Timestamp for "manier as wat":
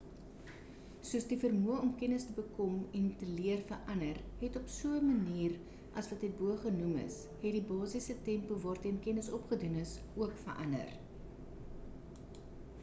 5.09-6.25